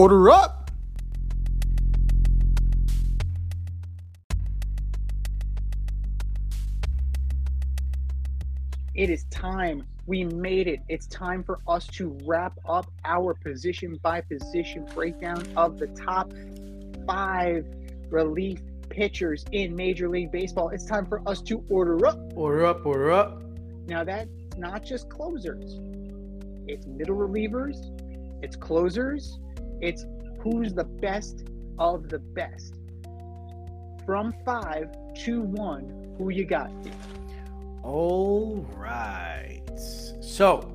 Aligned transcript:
Order 0.00 0.30
up! 0.30 0.70
It 8.94 9.10
is 9.10 9.24
time. 9.24 9.86
We 10.06 10.24
made 10.24 10.68
it. 10.68 10.80
It's 10.88 11.06
time 11.08 11.44
for 11.44 11.58
us 11.68 11.86
to 11.88 12.16
wrap 12.24 12.54
up 12.66 12.90
our 13.04 13.34
position 13.34 13.98
by 14.02 14.22
position 14.22 14.86
breakdown 14.94 15.46
of 15.54 15.78
the 15.78 15.88
top 15.88 16.32
five 17.06 17.66
relief 18.08 18.60
pitchers 18.88 19.44
in 19.52 19.76
Major 19.76 20.08
League 20.08 20.32
Baseball. 20.32 20.70
It's 20.70 20.86
time 20.86 21.04
for 21.04 21.20
us 21.28 21.42
to 21.42 21.62
order 21.68 22.06
up. 22.06 22.18
Order 22.34 22.64
up, 22.64 22.86
order 22.86 23.12
up. 23.12 23.42
Now, 23.86 24.04
that's 24.04 24.30
not 24.56 24.82
just 24.82 25.10
closers, 25.10 25.78
it's 26.66 26.86
middle 26.86 27.16
relievers, 27.16 27.76
it's 28.42 28.56
closers, 28.56 29.38
it's 29.80 30.06
who's 30.40 30.74
the 30.74 30.84
best 30.84 31.44
of 31.78 32.08
the 32.08 32.18
best. 32.18 32.74
From 34.06 34.34
five 34.44 34.90
to 35.24 35.42
one, 35.42 36.14
who 36.18 36.30
you 36.30 36.44
got? 36.44 36.70
All 37.82 38.66
right. 38.76 39.62
So, 40.20 40.70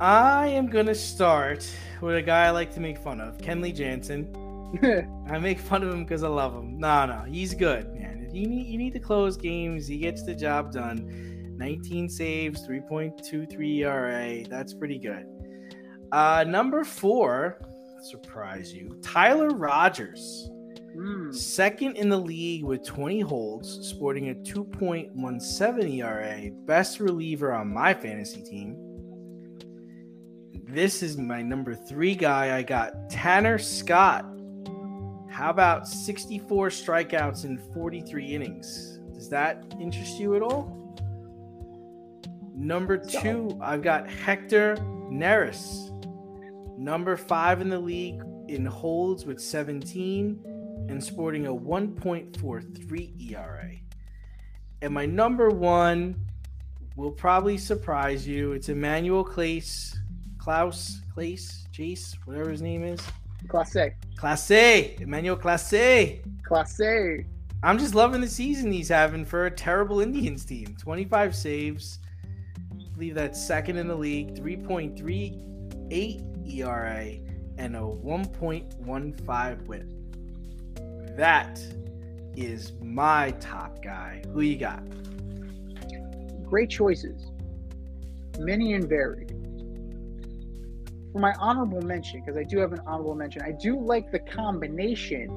I 0.00 0.48
am 0.48 0.68
going 0.68 0.86
to 0.86 0.94
start 0.94 1.68
with 2.00 2.16
a 2.16 2.22
guy 2.22 2.46
I 2.46 2.50
like 2.50 2.72
to 2.74 2.80
make 2.80 2.98
fun 2.98 3.20
of, 3.20 3.38
Kenley 3.38 3.74
Jansen. 3.74 4.34
I 5.30 5.38
make 5.38 5.58
fun 5.58 5.82
of 5.82 5.92
him 5.92 6.04
because 6.04 6.22
I 6.22 6.28
love 6.28 6.54
him. 6.54 6.78
No, 6.78 7.06
no, 7.06 7.22
he's 7.28 7.54
good, 7.54 7.92
man. 7.94 8.28
You 8.32 8.46
need, 8.46 8.66
you 8.66 8.78
need 8.78 8.94
to 8.94 9.00
close 9.00 9.36
games. 9.36 9.86
He 9.86 9.98
gets 9.98 10.24
the 10.24 10.34
job 10.34 10.72
done. 10.72 11.54
19 11.58 12.08
saves, 12.08 12.66
3.23 12.66 13.78
ERA. 13.80 14.48
That's 14.48 14.72
pretty 14.72 14.98
good. 14.98 15.26
Uh, 16.12 16.44
number 16.46 16.84
four, 16.84 17.58
surprise 18.02 18.72
you, 18.72 18.98
Tyler 19.02 19.48
Rogers. 19.48 20.50
Mm. 20.94 21.34
Second 21.34 21.96
in 21.96 22.10
the 22.10 22.18
league 22.18 22.64
with 22.64 22.84
20 22.84 23.20
holds, 23.20 23.88
sporting 23.88 24.28
a 24.28 24.34
2.17 24.34 25.98
ERA, 25.98 26.50
best 26.66 27.00
reliever 27.00 27.52
on 27.52 27.72
my 27.72 27.94
fantasy 27.94 28.42
team. 28.42 28.76
This 30.68 31.02
is 31.02 31.16
my 31.16 31.40
number 31.40 31.74
three 31.74 32.14
guy. 32.14 32.56
I 32.56 32.62
got 32.62 33.08
Tanner 33.08 33.58
Scott. 33.58 34.26
How 35.30 35.48
about 35.48 35.88
64 35.88 36.68
strikeouts 36.68 37.46
in 37.46 37.56
43 37.72 38.34
innings? 38.34 38.98
Does 39.14 39.30
that 39.30 39.64
interest 39.80 40.18
you 40.18 40.36
at 40.36 40.42
all? 40.42 40.78
Number 42.54 42.98
two, 42.98 43.58
I've 43.62 43.82
got 43.82 44.10
Hector 44.10 44.76
Neris. 45.10 45.91
Number 46.82 47.16
five 47.16 47.60
in 47.60 47.68
the 47.68 47.78
league 47.78 48.24
in 48.48 48.66
holds 48.66 49.24
with 49.24 49.40
17 49.40 50.86
and 50.88 51.02
sporting 51.02 51.46
a 51.46 51.54
1.43 51.54 53.30
ERA. 53.30 53.70
And 54.82 54.92
my 54.92 55.06
number 55.06 55.48
one 55.48 56.16
will 56.96 57.12
probably 57.12 57.56
surprise 57.56 58.26
you. 58.26 58.50
It's 58.50 58.68
Emmanuel 58.68 59.22
Clace, 59.22 59.96
Klaus, 60.38 61.00
Clace, 61.14 61.68
Chase, 61.70 62.16
whatever 62.24 62.50
his 62.50 62.62
name 62.62 62.82
is. 62.82 63.00
Classe. 63.46 63.92
Classe, 64.16 64.50
Emmanuel 65.00 65.36
Classe. 65.36 66.18
Classe. 66.42 67.24
I'm 67.62 67.78
just 67.78 67.94
loving 67.94 68.20
the 68.20 68.28
season 68.28 68.72
he's 68.72 68.88
having 68.88 69.24
for 69.24 69.46
a 69.46 69.50
terrible 69.52 70.00
Indians 70.00 70.44
team. 70.44 70.74
25 70.80 71.32
saves. 71.36 72.00
I 72.72 72.92
believe 72.94 73.14
that's 73.14 73.40
second 73.40 73.76
in 73.76 73.86
the 73.86 73.94
league. 73.94 74.42
3.38 75.92 76.54
ERA 76.54 77.16
and 77.58 77.76
a 77.76 77.80
1.15 77.80 79.66
whip. 79.66 79.86
That 81.16 81.60
is 82.34 82.72
my 82.80 83.32
top 83.32 83.82
guy. 83.82 84.22
Who 84.32 84.40
you 84.40 84.56
got? 84.56 84.82
Great 86.44 86.70
choices. 86.70 87.30
Many 88.38 88.72
and 88.72 88.88
varied. 88.88 89.30
For 91.12 91.18
my 91.18 91.34
honorable 91.38 91.82
mention, 91.82 92.20
because 92.20 92.38
I 92.38 92.44
do 92.44 92.58
have 92.58 92.72
an 92.72 92.80
honorable 92.86 93.14
mention, 93.14 93.42
I 93.42 93.52
do 93.52 93.78
like 93.78 94.10
the 94.10 94.20
combination 94.20 95.28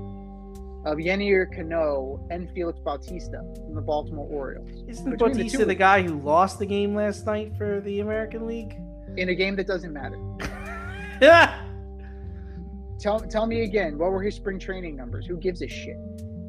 of 0.86 0.98
Yennier 0.98 1.54
Cano 1.54 2.26
and 2.30 2.50
Felix 2.52 2.80
Bautista 2.80 3.44
from 3.56 3.76
the 3.76 3.82
Baltimore 3.82 4.28
Orioles. 4.30 4.70
Isn't 4.88 5.10
Between 5.10 5.34
the 5.34 5.38
Bautista 5.40 5.58
two 5.58 5.66
the, 5.66 5.76
guy 5.76 6.02
who 6.02 6.22
lost 6.22 6.60
the 6.60 6.66
game 6.66 6.96
last 6.96 7.26
night 7.26 7.52
for 7.58 7.82
the 7.82 8.00
American 8.00 8.48
League? 8.48 8.78
In 9.18 9.30
a 9.30 9.36
game 9.36 9.56
that 9.56 9.68
doesn't 9.68 9.94
matter. 9.94 10.20
Yeah. 11.22 11.62
Tell, 12.98 13.20
tell 13.20 13.46
me 13.46 13.64
again, 13.64 13.98
what 13.98 14.10
were 14.12 14.24
his 14.24 14.36
spring 14.36 14.58
training 14.58 14.96
numbers? 14.96 15.28
Who 15.28 15.38
gives 15.38 15.62
a 15.62 15.68
shit? 15.68 15.98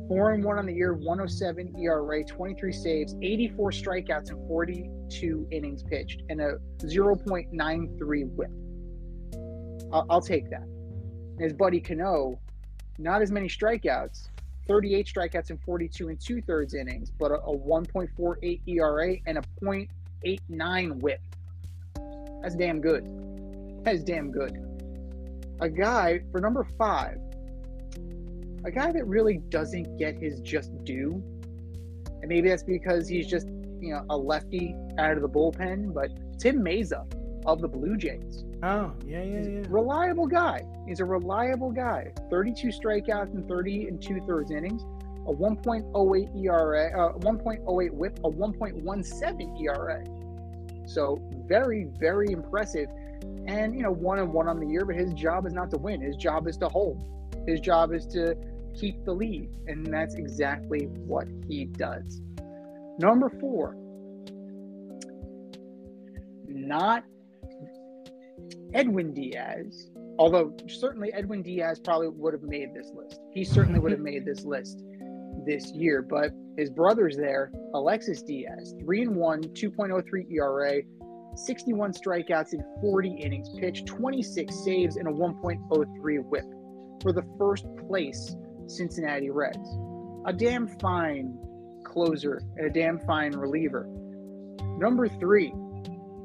Four 0.08 0.30
and 0.30 0.44
one 0.44 0.58
on 0.58 0.66
the 0.66 0.72
year, 0.72 0.94
107 0.94 1.74
ERA, 1.76 2.24
23 2.24 2.72
saves, 2.72 3.14
84 3.20 3.70
strikeouts, 3.72 4.30
and 4.30 4.46
42 4.46 5.48
innings 5.50 5.82
pitched, 5.82 6.22
and 6.30 6.40
a 6.40 6.54
0.93 6.78 8.30
whip. 8.30 8.50
I'll, 9.92 10.06
I'll 10.08 10.20
take 10.20 10.48
that. 10.50 10.62
And 10.62 11.40
his 11.40 11.52
buddy 11.52 11.80
Cano, 11.80 12.38
not 12.98 13.20
as 13.20 13.32
many 13.32 13.48
strikeouts, 13.48 14.28
38 14.68 15.06
strikeouts 15.06 15.50
and 15.50 15.60
42 15.62 16.08
and 16.08 16.20
two 16.20 16.40
thirds 16.40 16.74
innings, 16.74 17.10
but 17.10 17.32
a, 17.32 17.40
a 17.40 17.56
1.48 17.56 18.60
ERA 18.66 19.16
and 19.26 19.38
a 19.38 19.42
0.89 19.62 21.00
whip. 21.00 21.20
That's 22.46 22.54
damn 22.54 22.80
good. 22.80 23.04
That 23.82 23.96
is 23.96 24.04
damn 24.04 24.30
good. 24.30 24.56
A 25.60 25.68
guy 25.68 26.20
for 26.30 26.40
number 26.40 26.64
five, 26.78 27.18
a 28.64 28.70
guy 28.70 28.92
that 28.92 29.04
really 29.04 29.38
doesn't 29.48 29.98
get 29.98 30.16
his 30.16 30.38
just 30.38 30.70
due. 30.84 31.20
And 32.22 32.28
maybe 32.28 32.48
that's 32.48 32.62
because 32.62 33.08
he's 33.08 33.26
just, 33.26 33.48
you 33.80 33.90
know, 33.90 34.06
a 34.10 34.16
lefty 34.16 34.76
out 34.96 35.16
of 35.16 35.22
the 35.22 35.28
bullpen, 35.28 35.92
but 35.92 36.12
Tim 36.38 36.64
Mayza 36.64 37.04
of 37.46 37.60
the 37.60 37.66
Blue 37.66 37.96
Jays. 37.96 38.44
Oh, 38.62 38.92
yeah, 39.04 39.24
yeah, 39.24 39.40
yeah. 39.40 39.62
Reliable 39.68 40.28
guy. 40.28 40.62
He's 40.86 41.00
a 41.00 41.04
reliable 41.04 41.72
guy. 41.72 42.12
32 42.30 42.68
strikeouts 42.68 43.34
in 43.34 43.48
30 43.48 43.88
and 43.88 44.00
two 44.00 44.20
thirds 44.24 44.52
innings, 44.52 44.82
a 45.26 45.32
1.08 45.32 46.44
ERA, 46.44 47.06
uh, 47.08 47.18
1.08 47.18 47.90
whip, 47.90 48.20
a 48.22 48.30
1.17 48.30 49.60
ERA. 49.62 50.25
So 50.86 51.18
very, 51.46 51.88
very 51.98 52.30
impressive. 52.32 52.88
And 53.46 53.74
you 53.74 53.82
know, 53.82 53.92
one 53.92 54.18
and 54.18 54.32
one 54.32 54.48
on 54.48 54.58
the 54.60 54.66
year, 54.66 54.84
but 54.84 54.96
his 54.96 55.12
job 55.14 55.46
is 55.46 55.52
not 55.52 55.70
to 55.70 55.78
win. 55.78 56.00
His 56.00 56.16
job 56.16 56.48
is 56.48 56.56
to 56.58 56.68
hold. 56.68 57.02
His 57.46 57.60
job 57.60 57.92
is 57.92 58.06
to 58.08 58.36
keep 58.74 59.04
the 59.04 59.12
lead, 59.12 59.50
and 59.66 59.86
that's 59.86 60.14
exactly 60.14 60.86
what 61.06 61.26
he 61.48 61.64
does. 61.64 62.20
Number 62.98 63.28
four, 63.40 63.76
not 66.48 67.04
Edwin 68.74 69.14
Diaz, 69.14 69.90
although 70.18 70.56
certainly 70.68 71.12
Edwin 71.12 71.42
Diaz 71.42 71.78
probably 71.78 72.08
would 72.08 72.32
have 72.32 72.42
made 72.42 72.74
this 72.74 72.90
list. 72.94 73.20
He 73.32 73.44
certainly 73.44 73.80
would 73.80 73.92
have 73.92 74.00
made 74.00 74.24
this 74.24 74.44
list 74.44 74.82
this 75.46 75.72
year, 75.72 76.02
but 76.02 76.32
his 76.56 76.70
brother's 76.70 77.16
there, 77.16 77.52
Alexis 77.74 78.22
Diaz, 78.22 78.74
3 78.80 79.02
and 79.02 79.16
1, 79.16 79.42
2.03 79.42 80.32
ERA, 80.32 80.82
61 81.36 81.92
strikeouts 81.92 82.54
in 82.54 82.64
40 82.80 83.10
innings 83.10 83.50
pitched, 83.58 83.86
26 83.86 84.64
saves, 84.64 84.96
and 84.96 85.06
a 85.06 85.10
1.03 85.10 86.24
whip 86.24 86.44
for 87.02 87.12
the 87.12 87.24
first 87.38 87.66
place 87.88 88.34
Cincinnati 88.66 89.30
Reds. 89.30 89.68
A 90.26 90.32
damn 90.32 90.66
fine 90.80 91.38
closer 91.84 92.42
and 92.56 92.66
a 92.66 92.70
damn 92.70 92.98
fine 93.00 93.32
reliever. 93.32 93.86
Number 94.78 95.08
three, 95.08 95.52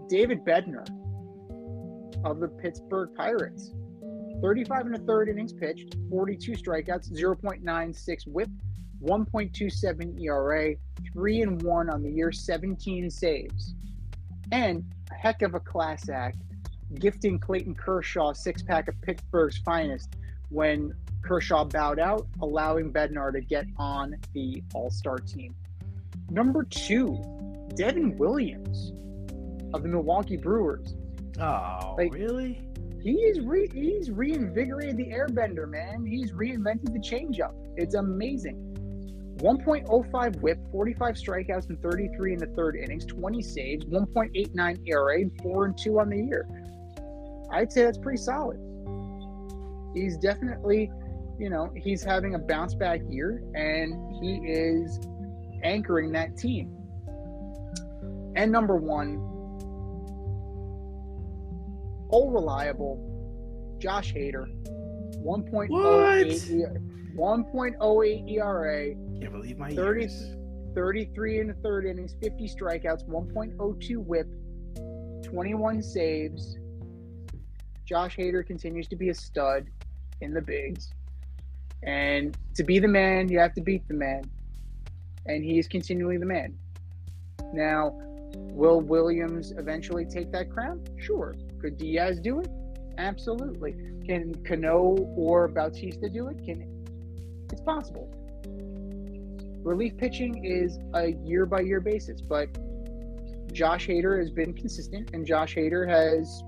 David 0.10 0.44
Bednar 0.44 0.88
of 2.25 2.39
the 2.39 2.48
Pittsburgh 2.48 3.10
Pirates. 3.16 3.74
35 4.42 4.88
and 4.88 4.95
a 4.95 5.00
third 5.00 5.30
innings 5.30 5.54
pitched, 5.54 5.95
42 6.10 6.54
strikeouts, 6.54 7.12
0.96 7.12 8.28
whip, 8.28 8.50
1.27 9.03 10.21
ERA, 10.21 10.75
3 11.13 11.42
and 11.42 11.62
1 11.62 11.89
on 11.89 12.03
the 12.03 12.12
year, 12.12 12.31
17 12.31 13.09
saves. 13.09 13.74
and 14.51 14.83
a 15.12 15.13
heck 15.13 15.42
of 15.44 15.56
a 15.56 15.59
class 15.59 16.09
act, 16.09 16.38
gifting 16.95 17.39
Clayton 17.39 17.74
Kershaw 17.75 18.31
a 18.31 18.36
six 18.36 18.62
pack 18.62 18.88
of 18.89 19.00
Pittsburgh's 19.01 19.57
finest 19.59 20.15
when 20.50 20.94
Kershaw 21.24 21.63
bowed 21.65 22.00
out, 22.00 22.27
allowing 22.42 22.92
Bednar 22.92 23.31
to 23.31 23.39
get 23.42 23.65
on 23.77 24.15
the 24.33 24.62
All 24.74 24.89
Star 24.89 25.18
team. 25.18 25.56
Number 26.30 26.63
two, 26.63 27.18
Devin 27.75 28.18
Williams 28.18 28.92
of 29.74 29.83
the 29.83 29.89
Milwaukee 29.89 30.36
Brewers. 30.38 30.95
Oh, 31.39 31.95
Like- 31.97 32.13
really? 32.13 32.62
He's 33.01 33.39
re- 33.39 33.69
he's 33.74 34.12
reinvigorated 34.12 34.97
the 34.97 35.07
airbender, 35.12 35.68
man. 35.68 36.06
He's 36.06 36.33
reinvented 36.33 36.92
the 36.94 37.00
changeup. 37.00 37.54
It's 37.77 37.95
amazing. 37.95 38.70
1.05 39.41 40.41
whip, 40.41 40.59
45 40.71 41.15
strikeouts 41.15 41.69
and 41.69 41.81
33 41.81 42.33
in 42.33 42.39
the 42.39 42.45
third 42.47 42.75
innings, 42.75 43.05
20 43.05 43.41
saves, 43.41 43.85
1.89 43.85 44.88
ERA, 44.88 45.23
4 45.41 45.65
and 45.65 45.77
2 45.77 45.99
on 45.99 46.09
the 46.09 46.17
year. 46.17 46.47
I'd 47.51 47.71
say 47.71 47.83
that's 47.83 47.97
pretty 47.97 48.21
solid. 48.21 48.59
He's 49.95 50.17
definitely, 50.17 50.91
you 51.39 51.49
know, 51.49 51.71
he's 51.75 52.03
having 52.03 52.35
a 52.35 52.39
bounce 52.39 52.75
back 52.75 53.01
year 53.09 53.43
and 53.55 54.15
he 54.23 54.35
is 54.45 54.99
anchoring 55.63 56.11
that 56.11 56.37
team. 56.37 56.77
And 58.35 58.51
number 58.51 58.77
one, 58.77 59.17
all 62.09 62.29
reliable, 62.31 63.75
Josh 63.79 64.13
Hader, 64.13 64.45
1.08 65.23 66.50
E- 66.50 66.65
1.08 67.15 68.29
ERA, 68.29 68.95
Can't 69.19 69.31
believe 69.31 69.57
my 69.57 69.73
30 69.73 70.01
ears. 70.03 70.35
33 70.73 71.39
in 71.39 71.47
the 71.47 71.53
third 71.56 71.85
innings, 71.85 72.15
50 72.21 72.47
strikeouts, 72.47 73.06
1.02 73.07 73.97
whip, 73.97 74.27
21 75.23 75.81
saves. 75.81 76.57
Josh 77.85 78.15
Hader 78.15 78.45
continues 78.45 78.88
to 78.88 78.95
be 78.95 79.09
a 79.09 79.13
stud 79.13 79.68
in 80.21 80.33
the 80.33 80.41
bigs. 80.41 80.91
And 81.83 82.38
to 82.56 82.63
be 82.63 82.79
the 82.79 82.88
man, 82.88 83.27
you 83.27 83.39
have 83.39 83.53
to 83.56 83.62
beat 83.62 83.85
the 83.88 83.94
man. 83.94 84.23
And 85.25 85.44
he 85.44 85.59
is 85.59 85.68
continually 85.68 86.18
the 86.18 86.25
man. 86.25 86.57
Now, 87.53 88.00
will 88.33 88.79
Williams 88.79 89.51
eventually 89.57 90.06
take 90.06 90.31
that 90.31 90.50
crown? 90.50 90.83
Sure. 90.97 91.35
Could 91.59 91.77
Diaz 91.77 92.19
do 92.19 92.39
it? 92.39 92.50
Absolutely. 92.97 93.75
Can 94.05 94.35
Cano 94.43 94.97
or 95.15 95.47
Bautista 95.47 96.09
do 96.09 96.27
it? 96.27 96.43
Can 96.43 96.67
it's 97.51 97.61
possible. 97.61 98.09
Relief 99.63 99.95
pitching 99.97 100.43
is 100.43 100.79
a 100.93 101.11
year 101.23 101.45
by 101.45 101.61
year 101.61 101.79
basis, 101.79 102.21
but 102.21 102.47
Josh 103.53 103.88
Hader 103.88 104.17
has 104.17 104.31
been 104.31 104.53
consistent, 104.53 105.11
and 105.13 105.25
Josh 105.25 105.55
Hader 105.55 105.88
has, 105.88 106.43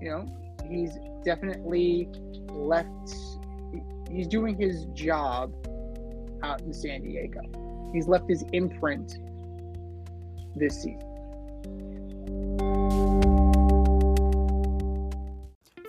you 0.00 0.10
know, 0.10 0.26
he's 0.68 0.98
definitely 1.24 2.08
left. 2.48 3.14
He's 4.10 4.26
doing 4.26 4.58
his 4.58 4.86
job 4.86 5.54
out 6.42 6.60
in 6.62 6.72
San 6.72 7.02
Diego. 7.02 7.40
He's 7.92 8.08
left 8.08 8.28
his 8.28 8.44
imprint 8.52 9.18
this 10.56 10.82
season. 10.82 11.99